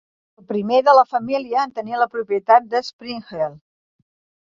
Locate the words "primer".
0.51-0.79